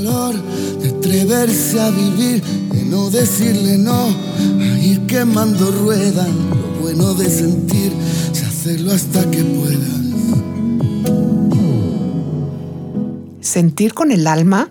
[0.00, 4.06] de atreverse a vivir, de no decirle no,
[4.60, 6.28] a ir quemando ruedas.
[6.28, 7.92] Lo bueno de sentir,
[8.32, 9.98] se hacerlo hasta que puedas.
[13.40, 14.70] Sentir con el alma,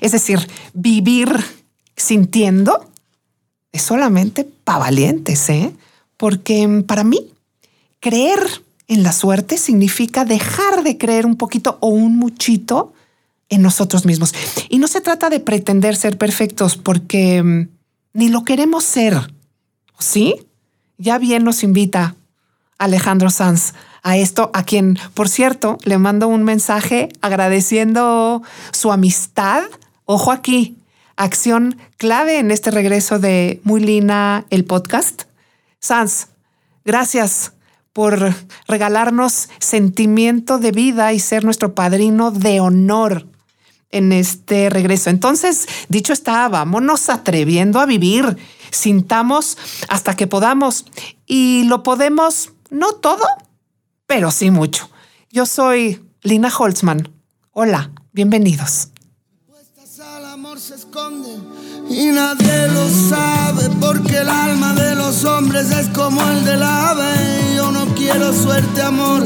[0.00, 0.40] es decir,
[0.74, 1.28] vivir
[1.96, 2.90] sintiendo,
[3.70, 5.72] es solamente para valientes, ¿eh?
[6.16, 7.20] Porque para mí,
[8.00, 8.40] creer
[8.88, 12.94] en la suerte significa dejar de creer un poquito o un muchito
[13.48, 14.34] en nosotros mismos.
[14.68, 17.68] Y no se trata de pretender ser perfectos porque mm,
[18.12, 19.32] ni lo queremos ser.
[19.98, 20.46] ¿Sí?
[20.98, 22.16] Ya bien nos invita
[22.78, 29.62] Alejandro Sanz a esto, a quien, por cierto, le mando un mensaje agradeciendo su amistad.
[30.04, 30.76] Ojo aquí,
[31.16, 35.24] acción clave en este regreso de Muy Lina, el podcast.
[35.80, 36.28] Sanz,
[36.84, 37.52] gracias
[37.92, 38.34] por
[38.68, 43.26] regalarnos sentimiento de vida y ser nuestro padrino de honor
[43.90, 45.10] en este regreso.
[45.10, 48.36] Entonces, dicho está, vámonos atreviendo a vivir,
[48.70, 49.56] sintamos
[49.88, 50.86] hasta que podamos
[51.26, 53.24] y lo podemos, no todo,
[54.06, 54.88] pero sí mucho.
[55.30, 57.12] Yo soy Lina Holtzman.
[57.52, 58.88] Hola, bienvenidos.
[60.58, 61.36] se esconde
[61.90, 67.54] y nadie lo sabe porque el alma de los hombres es como el del ave.
[67.56, 69.22] Yo no quiero suerte, amor.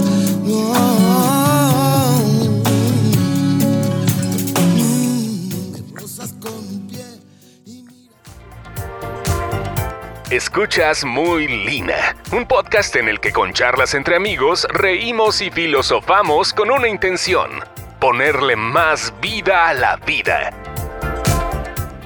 [10.31, 16.53] Escuchas Muy Lina, un podcast en el que con charlas entre amigos reímos y filosofamos
[16.53, 17.51] con una intención,
[17.99, 20.53] ponerle más vida a la vida.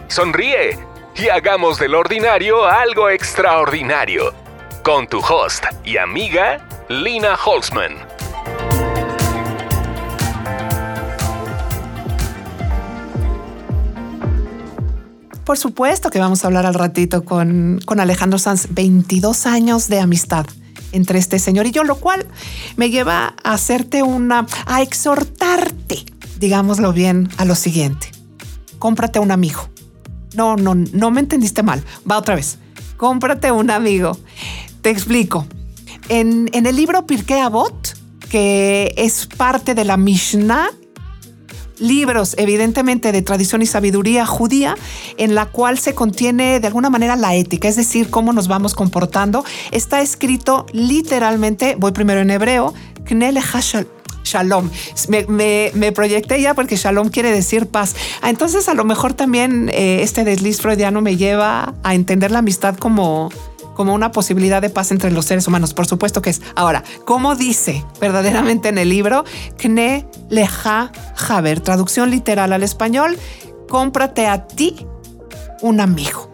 [0.08, 0.78] Sonríe
[1.16, 4.32] y hagamos del ordinario algo extraordinario.
[4.82, 8.13] Con tu host y amiga, Lina Holzman.
[15.44, 20.00] Por supuesto que vamos a hablar al ratito con, con Alejandro Sanz, 22 años de
[20.00, 20.46] amistad
[20.92, 22.26] entre este señor y yo, lo cual
[22.76, 26.06] me lleva a hacerte una, a exhortarte,
[26.38, 28.10] digámoslo bien, a lo siguiente.
[28.78, 29.68] Cómprate un amigo.
[30.34, 31.84] No, no, no me entendiste mal.
[32.10, 32.58] Va otra vez.
[32.96, 34.16] Cómprate un amigo.
[34.80, 35.46] Te explico.
[36.08, 37.96] En, en el libro Pirkei Avot,
[38.30, 40.70] que es parte de la Mishnah,
[41.78, 44.76] libros evidentemente de tradición y sabiduría judía,
[45.16, 48.74] en la cual se contiene de alguna manera la ética, es decir, cómo nos vamos
[48.74, 49.44] comportando.
[49.70, 52.74] Está escrito literalmente, voy primero en hebreo,
[53.04, 53.40] Knele
[54.24, 54.70] Shalom.
[55.28, 57.94] Me, me, proyecté ya porque Shalom quiere decir paz.
[58.22, 62.38] Ah, entonces a lo mejor también eh, este desliz freudiano me lleva a entender la
[62.38, 63.30] amistad como
[63.74, 65.74] como una posibilidad de paz entre los seres humanos.
[65.74, 66.40] Por supuesto que es.
[66.54, 69.24] Ahora, ¿cómo dice verdaderamente en el libro?
[69.56, 70.92] Kne leja
[71.28, 73.18] haber, traducción literal al español,
[73.68, 74.86] cómprate a ti
[75.62, 76.30] un amigo.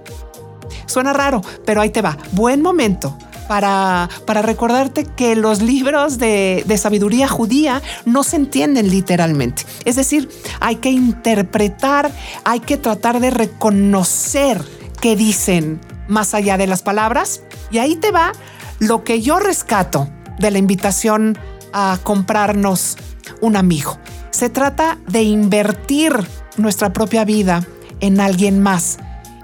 [0.86, 2.18] Suena raro, pero ahí te va.
[2.32, 3.16] Buen momento
[3.48, 9.64] para, para, recordarte que los libros de, de, sabiduría judía no se entienden literalmente.
[9.84, 10.28] Es decir,
[10.60, 12.12] hay que interpretar,
[12.44, 14.64] hay que tratar de reconocer
[15.00, 17.42] qué dicen más allá de las palabras.
[17.70, 18.32] Y ahí te va
[18.78, 21.38] lo que yo rescato de la invitación
[21.72, 22.96] a comprarnos
[23.40, 23.98] un amigo.
[24.30, 26.12] Se trata de invertir
[26.56, 27.64] nuestra propia vida
[28.00, 28.98] en alguien más.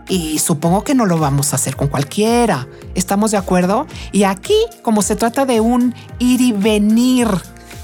[0.08, 2.68] Y supongo que no lo vamos a hacer con cualquiera.
[2.94, 3.86] ¿Estamos de acuerdo?
[4.12, 7.28] Y aquí, como se trata de un ir y venir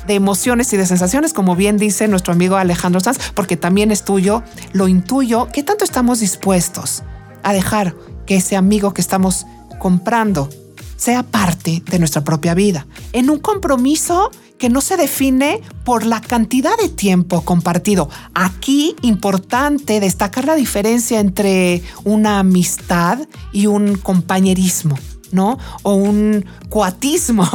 [0.07, 4.05] de emociones y de sensaciones, como bien dice nuestro amigo Alejandro Sanz, porque también es
[4.05, 4.43] tuyo,
[4.73, 7.03] lo intuyo, ¿qué tanto estamos dispuestos
[7.43, 7.95] a dejar
[8.33, 9.45] que ese amigo que estamos
[9.79, 10.49] comprando
[10.97, 16.23] sea parte de nuestra propia vida, en un compromiso que no se define por la
[16.23, 18.09] cantidad de tiempo compartido.
[18.33, 23.19] Aquí importante destacar la diferencia entre una amistad
[23.53, 24.97] y un compañerismo.
[25.31, 25.59] ¿no?
[25.83, 27.47] O un cuatismo,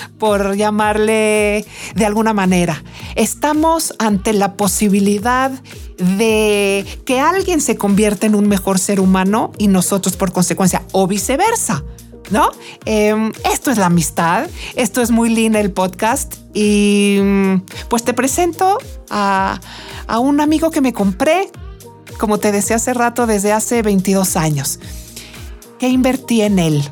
[0.18, 2.82] por llamarle de alguna manera.
[3.16, 5.52] Estamos ante la posibilidad
[5.98, 11.06] de que alguien se convierta en un mejor ser humano y nosotros por consecuencia, o
[11.06, 11.84] viceversa.
[12.30, 12.48] ¿No?
[12.86, 17.18] Em, esto es la amistad, esto es muy lindo el podcast y
[17.90, 18.78] pues te presento
[19.10, 19.60] a,
[20.06, 21.50] a un amigo que me compré,
[22.18, 24.80] como te decía hace rato, desde hace 22 años.
[25.78, 26.82] que invertí en él?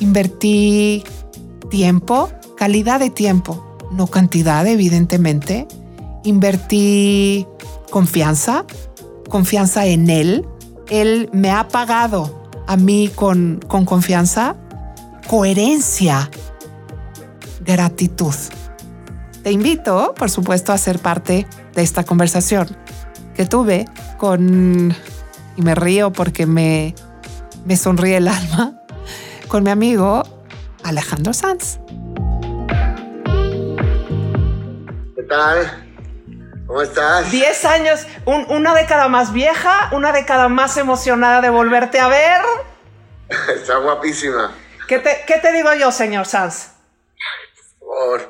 [0.00, 1.02] Invertí
[1.70, 5.66] tiempo, calidad de tiempo, no cantidad, evidentemente.
[6.24, 7.46] Invertí
[7.90, 8.64] confianza,
[9.28, 10.46] confianza en él.
[10.88, 14.56] Él me ha pagado a mí con, con confianza,
[15.26, 16.30] coherencia,
[17.60, 18.34] gratitud.
[19.42, 22.68] Te invito, por supuesto, a ser parte de esta conversación.
[23.34, 23.84] que tuve
[24.16, 24.92] con,
[25.56, 26.94] y me río porque me,
[27.64, 28.80] me sonríe el alma,
[29.48, 30.22] con mi amigo
[30.82, 31.78] Alejandro Sanz.
[35.14, 35.87] ¿Qué tal?
[36.68, 37.30] ¿Cómo estás?
[37.30, 42.42] Diez años, una década más vieja, una década más emocionada de volverte a ver.
[43.56, 44.54] Está guapísima.
[44.86, 46.72] ¿Qué te, ¿Qué te, digo yo, señor Sanz?
[47.80, 48.28] Por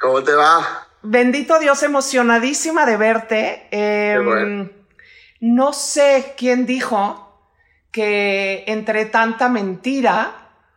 [0.00, 0.86] ¿Cómo te va?
[1.02, 3.66] Bendito Dios, emocionadísima de verte.
[3.72, 4.70] Em,
[5.40, 7.50] no sé quién dijo
[7.90, 10.30] que entre tanta mentira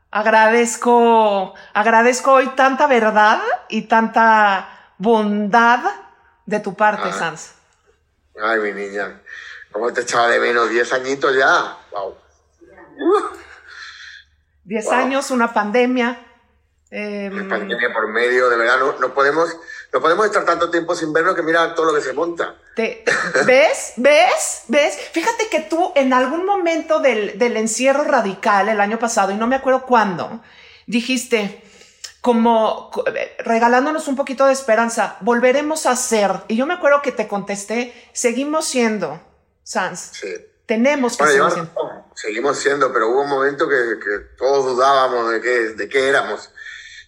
[0.09, 3.39] agradezco, agradezco hoy tanta verdad
[3.69, 6.06] y tanta bondad
[6.47, 7.13] de tu parte, ah.
[7.13, 7.51] Sanz.
[8.41, 9.21] Ay, mi niña,
[9.71, 10.69] ¿cómo te echaba de menos?
[10.69, 11.77] Diez añitos ya.
[11.91, 12.15] Wow.
[14.63, 16.23] Diez años, una pandemia.
[16.89, 19.53] Eh, pandemia por medio, de verdad, no, podemos,
[19.91, 22.55] no podemos estar tanto tiempo sin verlo que mira todo lo que se monta.
[22.77, 23.93] ¿Ves?
[23.97, 24.63] ¿Ves?
[24.67, 24.97] ¿Ves?
[25.11, 29.47] Fíjate que tú en algún momento del, del encierro radical el año pasado, y no
[29.47, 30.41] me acuerdo cuándo,
[30.85, 31.61] dijiste,
[32.27, 32.91] como
[33.39, 36.31] regalándonos un poquito de esperanza, volveremos a ser.
[36.49, 39.21] Y yo me acuerdo que te contesté, seguimos siendo,
[39.63, 39.97] Sans.
[40.11, 40.35] Sí.
[40.65, 42.05] Tenemos que seguir siendo.
[42.15, 46.51] seguimos siendo, pero hubo un momento que, que todos dudábamos de qué, de qué éramos.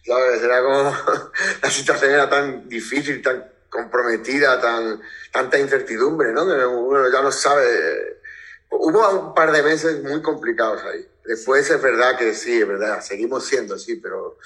[0.05, 0.95] Era como,
[1.63, 5.01] la situación era tan difícil, tan comprometida, tan,
[5.33, 6.47] tanta incertidumbre, ¿no?
[6.47, 8.21] Que uno ya no sabe.
[8.69, 11.05] Hubo un par de meses muy complicados ahí.
[11.25, 14.37] Después es verdad que sí, es verdad, seguimos siendo así, pero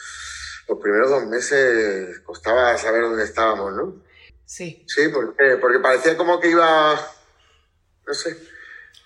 [0.67, 4.03] los primeros dos meses costaba saber dónde estábamos, ¿no?
[4.45, 4.83] Sí.
[4.87, 6.99] Sí, porque, porque parecía como que iba,
[8.05, 8.37] no sé,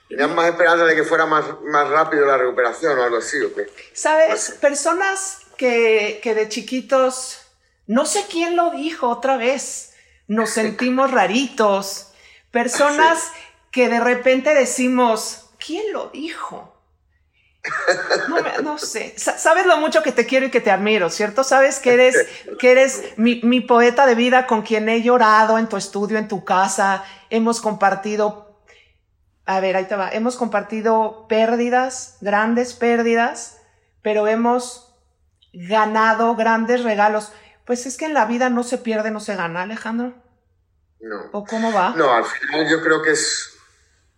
[0.10, 3.54] tenían más esperanza de que fuera más, más rápido la recuperación o algo así, ¿o
[3.54, 3.68] qué?
[3.94, 7.42] Sabes, personas que, que de chiquitos,
[7.86, 9.94] no sé quién lo dijo otra vez,
[10.28, 12.12] nos sentimos raritos,
[12.52, 13.32] personas
[13.72, 16.77] que de repente decimos, ¿quién lo dijo?
[18.64, 21.44] No, sé, sabes lo mucho que te quiero y que te admiro, ¿cierto?
[21.44, 22.16] Sabes que eres,
[22.60, 26.28] que eres mi, mi, poeta de vida con quien he llorado en tu estudio, en
[26.28, 27.04] tu casa.
[27.30, 28.62] Hemos compartido,
[29.46, 33.58] a ver, ahí te va, hemos compartido pérdidas, grandes pérdidas,
[34.02, 34.94] pero hemos
[35.54, 37.32] ganado grandes regalos.
[37.66, 40.14] Pues es que en la vida no se pierde, no se gana, Alejandro.
[41.00, 41.30] No.
[41.32, 41.94] ¿O cómo va?
[41.96, 43.54] No, al final yo creo que es,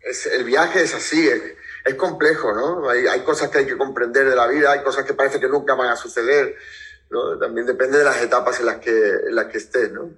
[0.02, 1.28] es el viaje es así
[1.86, 2.90] es complejo, ¿no?
[2.90, 5.48] Hay, hay, cosas que hay que comprender de la vida, hay cosas que parece que
[5.48, 6.56] nunca van a suceder,
[7.10, 7.38] ¿no?
[7.38, 10.12] También depende de las etapas en las que, en las que estés, ¿no?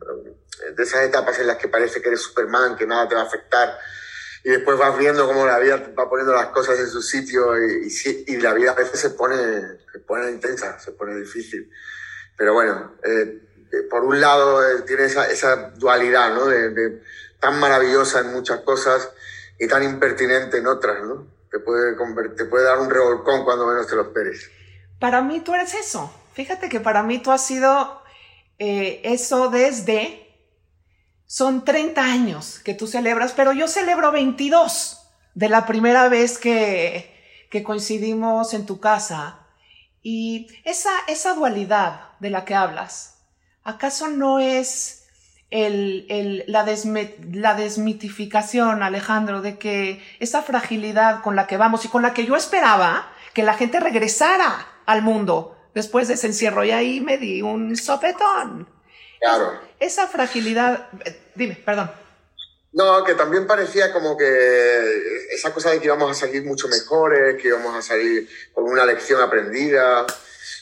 [0.76, 3.26] De esas etapas en las que parece que eres Superman, que nada te va a
[3.26, 3.78] afectar,
[4.44, 7.88] y después vas viendo cómo la vida va poniendo las cosas en su sitio y,
[8.28, 9.38] y, la vida a veces se pone,
[9.92, 11.70] se pone intensa, se pone difícil.
[12.38, 13.40] Pero bueno, eh,
[13.72, 16.48] eh, por un lado eh, tiene esa, esa dualidad, ¿no?
[16.48, 17.04] De, de,
[17.40, 19.12] tan maravillosa en muchas cosas
[19.60, 21.28] y tan impertinente en otras, ¿no?
[21.52, 21.96] Te puede,
[22.36, 24.50] te puede dar un revolcón cuando menos te lo esperes.
[25.00, 26.12] Para mí tú eres eso.
[26.34, 28.02] Fíjate que para mí tú has sido
[28.58, 30.18] eh, eso desde...
[31.26, 37.10] Son 30 años que tú celebras, pero yo celebro 22 de la primera vez que,
[37.50, 39.48] que coincidimos en tu casa.
[40.02, 43.20] Y esa, esa dualidad de la que hablas,
[43.64, 45.01] ¿acaso no es
[45.52, 46.66] el, la,
[47.34, 52.26] la, desmitificación, Alejandro, de que esa fragilidad con la que vamos y con la que
[52.26, 57.18] yo esperaba que la gente regresara al mundo después de ese encierro y ahí me
[57.18, 58.68] di un sopetón.
[59.20, 59.60] Claro.
[59.80, 61.92] Esa, fragilidad, eh, dime, perdón.
[62.74, 67.42] No, que también parecía como que esa cosa de que íbamos a salir mucho mejores,
[67.42, 70.06] que íbamos a salir con una lección aprendida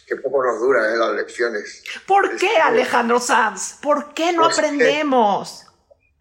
[0.10, 0.98] que poco nos dura ¿eh?
[0.98, 1.84] las lecciones.
[2.08, 3.75] ¿Por qué, Alejandro Sanz?
[3.82, 5.66] ¿Por qué no pues aprendemos?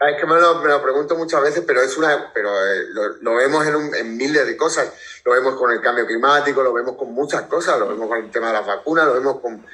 [0.00, 2.84] Es que me lo, pregunto muchas veces, pero es una, pero eh,
[3.20, 4.92] lo, vemos en, en, miles de cosas.
[5.24, 8.30] Lo vemos con el cambio climático, lo vemos con muchas cosas, lo vemos con el
[8.30, 9.66] tema de las vacunas, lo vemos con.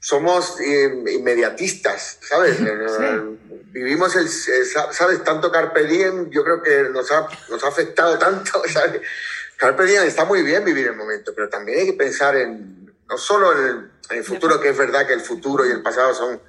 [0.00, 2.58] Somos inmediatistas, ¿sabes?
[3.72, 5.22] Vivimos el, ¿sabes?
[5.22, 9.02] Tanto Carpe Diem, yo creo que nos ha, nos ha afectado tanto, ¿sabes?
[9.58, 13.18] Carpe Diem está muy bien vivir el momento, pero también hay que pensar en no
[13.18, 16.40] solo en el, futuro, que es verdad que el futuro y el pasado son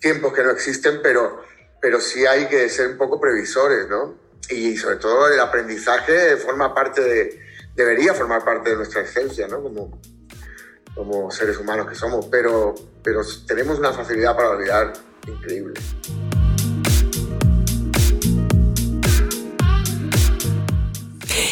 [0.00, 1.42] tiempos que no existen, pero,
[1.80, 4.14] pero sí hay que ser un poco previsores, ¿no?
[4.48, 7.40] Y sobre todo el aprendizaje forma parte de,
[7.76, 9.62] debería formar parte de nuestra esencia, ¿no?
[9.62, 10.00] Como,
[10.94, 14.92] como seres humanos que somos, pero, pero tenemos una facilidad para olvidar
[15.26, 15.74] increíble.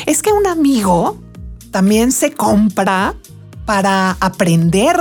[0.07, 1.19] Es que un amigo
[1.71, 3.15] también se compra
[3.69, 4.97] para aprender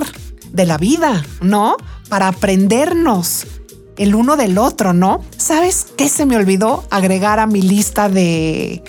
[0.52, 1.78] de la vida, ¿no?
[2.10, 3.48] Para aprendernos
[3.96, 5.24] el uno del otro, ¿no?
[5.38, 8.84] ¿Sabes qué se me olvidó agregar a mi lista de,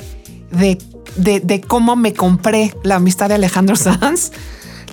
[0.51, 4.33] de, de, cómo me compré la amistad de Alejandro Sanz?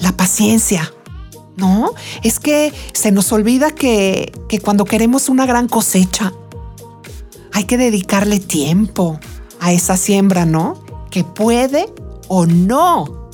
[0.01, 0.93] La paciencia.
[1.57, 6.31] No, es que se nos olvida que, que cuando queremos una gran cosecha,
[7.53, 9.19] hay que dedicarle tiempo
[9.59, 10.79] a esa siembra, ¿no?
[11.09, 11.91] Que puede
[12.27, 13.24] o no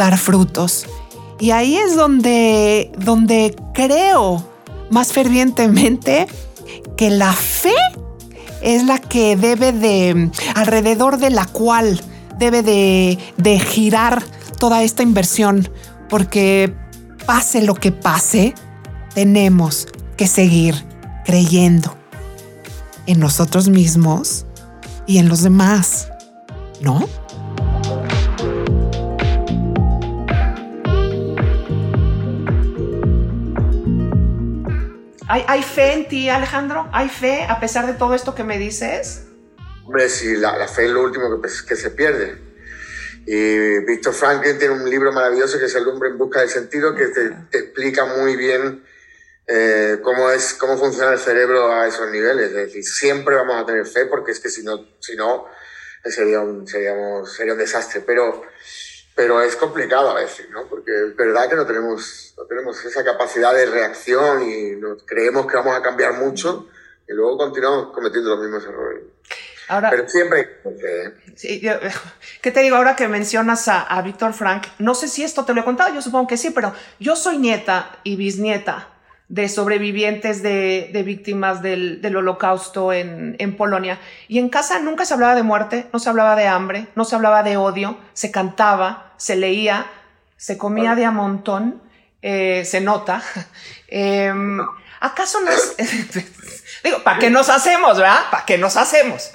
[0.00, 0.86] dar frutos.
[1.38, 4.42] Y ahí es donde, donde creo
[4.90, 6.26] más fervientemente
[6.96, 7.74] que la fe
[8.62, 12.00] es la que debe de, alrededor de la cual
[12.38, 14.22] debe de, de girar
[14.58, 15.68] toda esta inversión,
[16.08, 16.74] porque
[17.26, 18.54] pase lo que pase,
[19.14, 20.74] tenemos que seguir
[21.26, 21.94] creyendo
[23.06, 24.46] en nosotros mismos
[25.06, 26.08] y en los demás,
[26.80, 27.06] ¿no?
[35.32, 36.90] ¿Hay, fe en ti, Alejandro?
[36.92, 39.26] ¿Hay fe a pesar de todo esto que me dices?
[39.84, 42.36] Hombre, sí, la, fe es lo último que, que, se pierde.
[43.26, 46.96] Y Víctor Franklin tiene un libro maravilloso que es El hombre en busca del sentido,
[46.96, 48.84] que te, explica muy bien
[49.46, 52.46] eh, cómo, es, cómo funciona el cerebro a esos niveles.
[52.46, 55.46] Es decir, siempre vamos a tener fe porque es que si no, si no
[56.06, 58.00] sería, un, seríamos, sería un desastre.
[58.04, 58.42] Pero
[59.20, 60.64] pero es complicado a veces, ¿no?
[60.64, 65.46] Porque es verdad que no tenemos, no tenemos esa capacidad de reacción y nos creemos
[65.46, 66.70] que vamos a cambiar mucho
[67.06, 69.02] y luego continuamos cometiendo los mismos errores.
[69.68, 70.62] Ahora, pero siempre...
[71.36, 71.60] Sí,
[72.40, 74.68] ¿Qué te digo ahora que mencionas a, a Víctor Frank?
[74.78, 77.36] No sé si esto te lo he contado, yo supongo que sí, pero yo soy
[77.36, 78.88] nieta y bisnieta
[79.30, 84.00] de sobrevivientes de, de víctimas del, del holocausto en, en, Polonia.
[84.26, 87.14] Y en casa nunca se hablaba de muerte, no se hablaba de hambre, no se
[87.14, 89.86] hablaba de odio, se cantaba, se leía,
[90.36, 91.80] se comía de a montón,
[92.22, 93.22] eh, se nota.
[93.92, 94.60] Em,
[95.00, 95.76] ¿Acaso no es...
[96.84, 98.30] digo, ¿para qué nos hacemos, verdad?
[98.30, 99.32] ¿Para qué nos hacemos?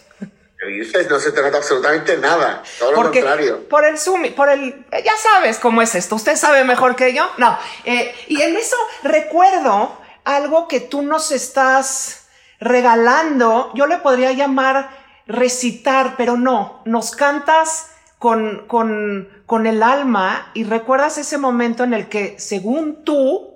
[1.10, 3.68] No se trata absolutamente nada, todo lo contrario.
[3.70, 4.86] Por el Zoom, por el.
[4.92, 7.30] Ya sabes cómo es esto, usted sabe mejor que yo.
[7.38, 7.58] No.
[7.84, 12.26] Eh, y en eso recuerdo algo que tú nos estás
[12.60, 13.72] regalando.
[13.76, 14.90] Yo le podría llamar
[15.28, 16.82] recitar, pero no.
[16.86, 23.04] Nos cantas con, con, con el alma y recuerdas ese momento en el que, según
[23.04, 23.55] tú,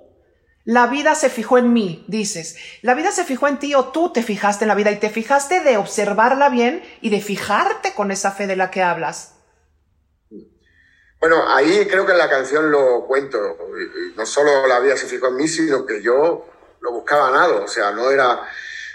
[0.64, 2.56] la vida se fijó en mí, dices.
[2.82, 5.08] La vida se fijó en ti o tú te fijaste en la vida y te
[5.08, 9.34] fijaste de observarla bien y de fijarte con esa fe de la que hablas.
[11.18, 13.38] Bueno, ahí creo que en la canción lo cuento.
[14.16, 16.46] No solo la vida se fijó en mí, sino que yo
[16.80, 17.56] lo buscaba nada.
[17.56, 18.42] O sea, no era,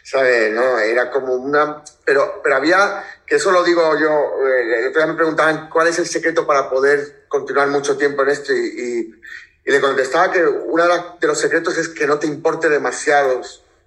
[0.04, 0.52] ¿sabes?
[0.54, 1.84] No, era como una...
[2.04, 4.10] Pero, pero había, que eso lo digo yo,
[4.48, 9.16] eh, me preguntaban cuál es el secreto para poder continuar mucho tiempo en esto y
[9.45, 10.84] y le contestaba que uno
[11.20, 13.42] de los secretos es que no te importe demasiado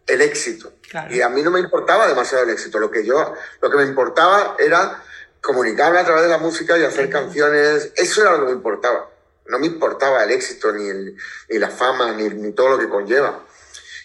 [0.07, 0.73] el éxito.
[1.11, 2.79] Y a mí no me importaba demasiado el éxito.
[2.79, 5.05] Lo que yo, lo que me importaba era
[5.41, 7.93] comunicarme a través de la música y hacer canciones.
[7.95, 9.09] Eso era lo que me importaba.
[9.47, 10.89] No me importaba el éxito, ni,
[11.49, 13.45] ni la fama, ni, ni, todo lo que conlleva.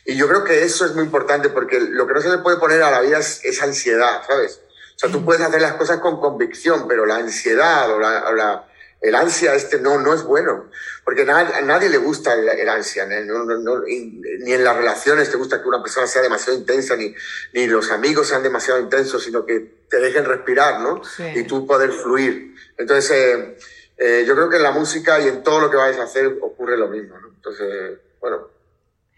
[0.06, 2.58] Y yo creo que eso es muy importante porque lo que no se le puede
[2.58, 4.60] poner a la vida es, esa ansiedad, ¿sabes?
[4.96, 8.34] O sea, tú puedes hacer las cosas con convicción, pero la ansiedad o la, o
[8.34, 8.68] la
[9.04, 10.70] el ansia este no, no es bueno,
[11.04, 15.82] porque a nadie le gusta el, ansia, ni en las relaciones te gusta que una
[15.82, 17.14] persona sea demasiado intensa, ni,
[17.52, 21.02] ni los amigos sean demasiado intensos, sino que te dejen respirar, ¿no?
[21.36, 22.56] Y tú poder fluir.
[22.78, 23.58] Entonces, eh,
[23.98, 26.38] eh, yo creo que en la música y en todo lo que vayas a hacer
[26.42, 27.28] ocurre lo mismo, ¿no?
[27.28, 28.48] Entonces, bueno,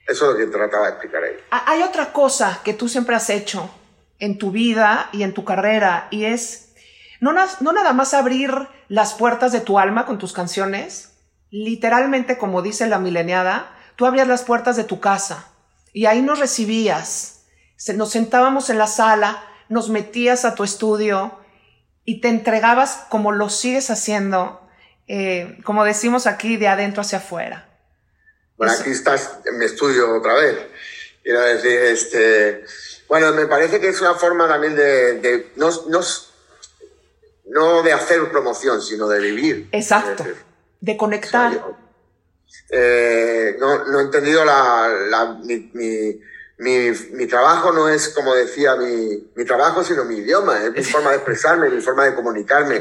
[0.07, 1.35] eso es lo que trataba de explicar ahí.
[1.51, 3.69] Hay otra cosa que tú siempre has hecho
[4.17, 6.64] en tu vida y en tu carrera, y es
[7.33, 8.51] no, nada más abrir
[8.87, 11.11] las puertas de tu alma con tus canciones,
[11.49, 15.47] literalmente como dice la mileniada, tú abrías las puertas de tu casa
[15.93, 17.45] y ahí nos recibías,
[17.95, 21.39] nos sentábamos en la sala, nos metías a tu estudio
[22.03, 24.61] y te entregabas como lo sigues haciendo,
[25.07, 27.69] eh, como decimos aquí, de adentro hacia afuera.
[28.57, 30.57] Bueno, aquí estás en mi estudio otra vez.
[31.23, 32.63] Quiero decir, este,
[33.07, 36.01] bueno, me parece que es una forma también de, de no, no
[37.45, 39.69] de hacer promoción, sino de vivir.
[39.71, 40.25] Exacto,
[40.81, 41.63] de conectar.
[42.69, 45.71] Eh, no, no, he entendido la, la mi,
[46.57, 50.83] mi, mi, trabajo no es como decía mi, mi trabajo, sino mi idioma, es mi
[50.91, 52.79] forma de expresarme, mi forma de comunicarme.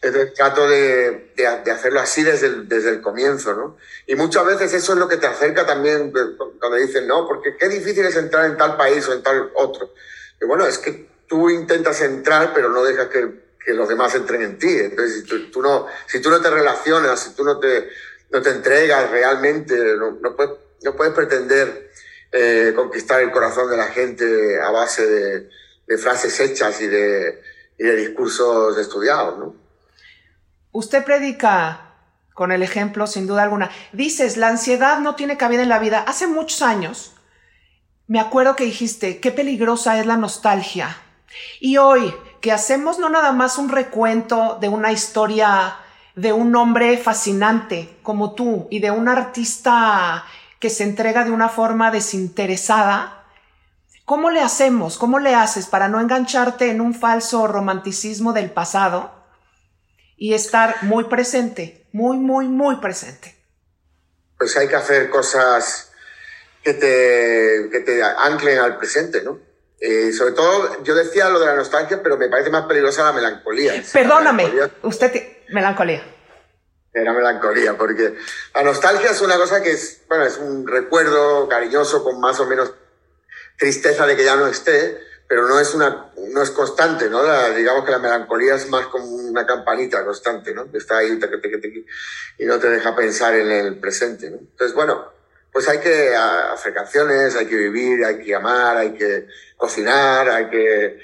[0.00, 3.76] Entonces trato de, de, hacerlo así desde el, desde el comienzo, ¿no?
[4.06, 6.12] Y muchas veces eso es lo que te acerca también
[6.58, 9.92] cuando dicen, no, porque qué difícil es entrar en tal país o en tal otro.
[10.40, 14.42] Y bueno, es que tú intentas entrar, pero no dejas que que los demás entren
[14.42, 14.68] en ti.
[14.68, 17.88] Entonces, si tú, no, si tú no te relacionas, si tú no te,
[18.30, 20.52] no te entregas realmente, no, no, puedes,
[20.82, 21.90] no puedes pretender
[22.32, 25.48] eh, conquistar el corazón de la gente a base de,
[25.98, 27.42] frases hechas y de,
[27.78, 29.54] y de discursos estudiados, ¿no?
[30.70, 31.92] Usted predica
[32.32, 33.70] con el ejemplo, sin duda alguna.
[33.92, 36.02] Dices, la ansiedad no tiene cabida en la vida.
[36.06, 37.12] Hace muchos años,
[38.06, 40.96] me acuerdo que dijiste, qué peligrosa es la nostalgia.
[41.60, 45.76] Y hoy, que hacemos no nada más un recuento de una historia
[46.16, 50.26] de un hombre fascinante como tú y de un artista
[50.58, 53.24] que se entrega de una forma desinteresada,
[54.04, 54.98] ¿cómo le hacemos?
[54.98, 59.12] ¿Cómo le haces para no engancharte en un falso romanticismo del pasado
[60.16, 63.36] y estar muy presente, muy, muy, muy presente?
[64.36, 65.92] Pues hay que hacer cosas
[66.62, 69.51] que te, que te anclen al presente, ¿no?
[69.84, 73.12] Eh, sobre todo, yo decía lo de la nostalgia, pero me parece más peligrosa la
[73.12, 73.82] melancolía.
[73.92, 74.48] Perdóname,
[74.82, 75.12] usted,
[75.48, 76.04] melancolía.
[76.94, 78.14] Era melancolía, porque
[78.54, 82.46] la nostalgia es una cosa que es, bueno, es un recuerdo cariñoso con más o
[82.46, 82.72] menos
[83.58, 87.20] tristeza de que ya no esté, pero no es una, no es constante, ¿no?
[87.52, 90.68] digamos que la melancolía es más como una campanita constante, ¿no?
[90.72, 91.18] Está ahí
[92.38, 94.36] y no te deja pensar en el presente, ¿no?
[94.36, 95.10] Entonces, bueno,
[95.52, 100.48] pues hay que hacer canciones, hay que vivir, hay que amar, hay que cocinar, hay
[100.48, 100.98] que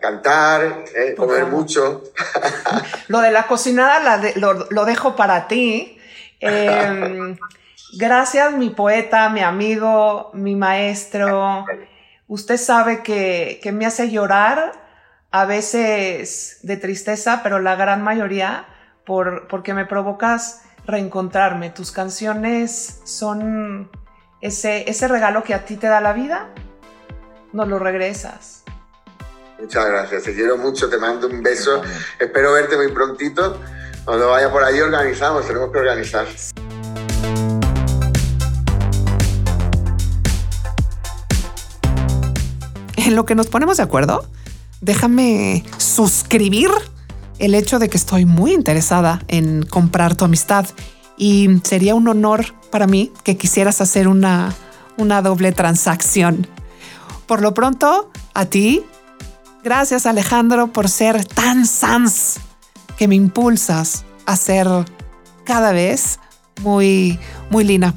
[0.00, 1.14] cantar, ¿eh?
[1.16, 2.04] comer mucho.
[3.08, 5.98] Lo de la cocinada lo, dejo para ti.
[6.38, 7.36] Em,
[7.98, 11.64] gracias, mi poeta, mi amigo, mi maestro.
[12.28, 14.72] Usted sabe que, que me hace llorar
[15.32, 18.66] a veces de tristeza, pero la gran mayoría
[19.04, 21.70] por, porque me provocas reencontrarme.
[21.70, 23.90] Tus canciones son
[24.40, 26.48] ese, ese regalo que a ti te da la vida,
[27.52, 28.64] no lo regresas.
[29.60, 31.82] Muchas gracias, te quiero mucho, te mando un beso.
[32.18, 33.60] Espero verte muy prontito.
[34.04, 36.26] Cuando vaya por ahí organizamos, tenemos que organizar.
[42.96, 44.26] En lo que nos ponemos de acuerdo,
[44.80, 46.70] déjame suscribir
[47.40, 50.66] el hecho de que estoy muy interesada en comprar tu amistad
[51.16, 54.54] y sería un honor para mí que quisieras hacer una,
[54.96, 56.46] una doble transacción.
[57.26, 58.82] Por lo pronto, a ti,
[59.64, 62.38] gracias Alejandro por ser tan sans
[62.98, 64.68] que me impulsas a ser
[65.44, 66.20] cada vez
[66.62, 67.18] muy,
[67.50, 67.94] muy lina.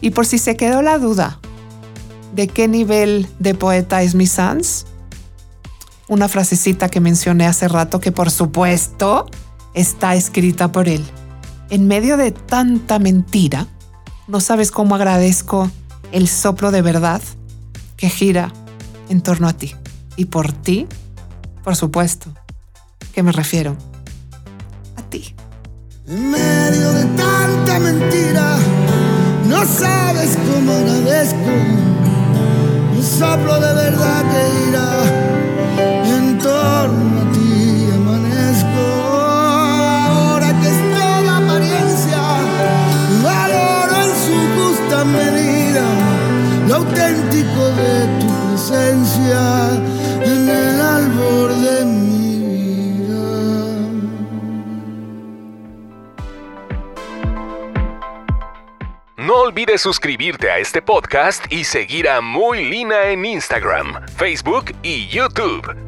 [0.00, 1.38] Y por si se quedó la duda
[2.34, 4.86] de qué nivel de poeta es mi sans,
[6.08, 9.26] una frasecita que mencioné hace rato que por supuesto
[9.74, 11.04] está escrita por él.
[11.70, 13.66] En medio de tanta mentira,
[14.26, 15.70] no sabes cómo agradezco
[16.12, 17.20] el soplo de verdad
[17.96, 18.52] que gira
[19.08, 19.74] en torno a ti.
[20.16, 20.86] Y por ti,
[21.62, 22.32] por supuesto,
[23.12, 23.76] que me refiero
[24.96, 25.34] a ti.
[26.06, 28.56] En medio de tanta mentira,
[29.46, 31.50] no sabes cómo agradezco
[32.96, 35.27] el soplo de verdad que gira
[48.90, 50.80] en el
[51.60, 52.38] de mi
[52.96, 53.18] vida.
[59.18, 65.06] No olvides suscribirte a este podcast y seguir a Muy Lina en Instagram, Facebook y
[65.08, 65.87] YouTube.